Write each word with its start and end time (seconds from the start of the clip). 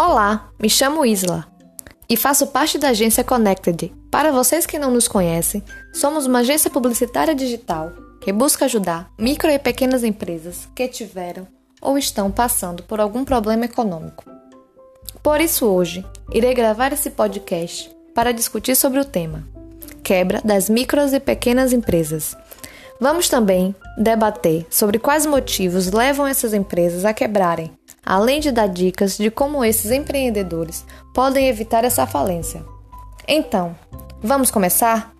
Olá, 0.00 0.50
me 0.60 0.70
chamo 0.70 1.04
Isla 1.04 1.44
e 2.08 2.16
faço 2.16 2.46
parte 2.46 2.78
da 2.78 2.90
agência 2.90 3.24
Connected. 3.24 3.92
Para 4.12 4.30
vocês 4.30 4.64
que 4.64 4.78
não 4.78 4.92
nos 4.92 5.08
conhecem, 5.08 5.60
somos 5.92 6.24
uma 6.24 6.38
agência 6.38 6.70
publicitária 6.70 7.34
digital 7.34 7.90
que 8.20 8.32
busca 8.32 8.66
ajudar 8.66 9.10
micro 9.18 9.50
e 9.50 9.58
pequenas 9.58 10.04
empresas 10.04 10.68
que 10.72 10.86
tiveram 10.86 11.48
ou 11.82 11.98
estão 11.98 12.30
passando 12.30 12.84
por 12.84 13.00
algum 13.00 13.24
problema 13.24 13.64
econômico. 13.64 14.24
Por 15.20 15.40
isso, 15.40 15.66
hoje, 15.66 16.06
irei 16.32 16.54
gravar 16.54 16.92
esse 16.92 17.10
podcast 17.10 17.90
para 18.14 18.30
discutir 18.30 18.76
sobre 18.76 19.00
o 19.00 19.04
tema 19.04 19.48
quebra 20.04 20.40
das 20.44 20.70
micros 20.70 21.12
e 21.12 21.18
pequenas 21.18 21.72
empresas. 21.72 22.36
Vamos 23.00 23.28
também 23.28 23.74
debater 23.98 24.64
sobre 24.70 25.00
quais 25.00 25.26
motivos 25.26 25.90
levam 25.90 26.24
essas 26.24 26.54
empresas 26.54 27.04
a 27.04 27.12
quebrarem 27.12 27.77
além 28.08 28.40
de 28.40 28.50
dar 28.50 28.68
dicas 28.68 29.18
de 29.18 29.30
como 29.30 29.62
esses 29.62 29.90
empreendedores 29.90 30.82
podem 31.12 31.46
evitar 31.46 31.84
essa 31.84 32.06
falência. 32.06 32.64
Então, 33.28 33.76
vamos 34.22 34.50
começar? 34.50 35.14